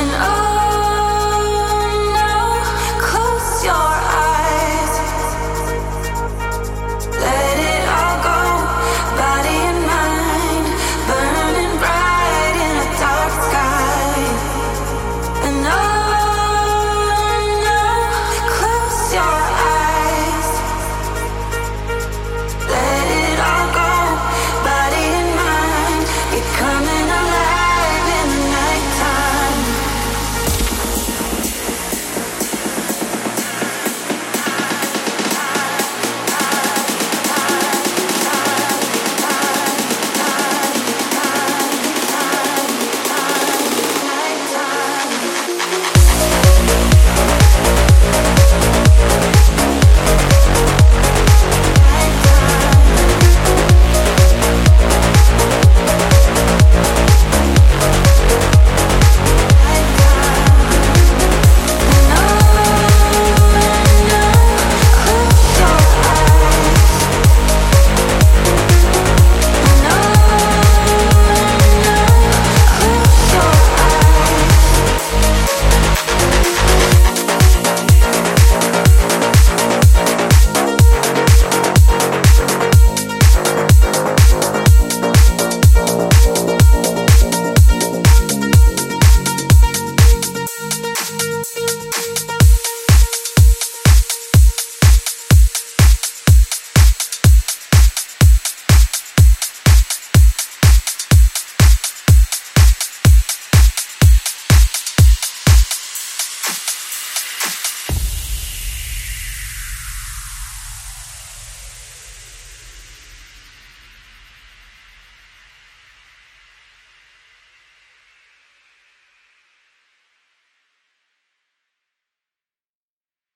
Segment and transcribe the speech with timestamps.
[0.00, 0.47] And oh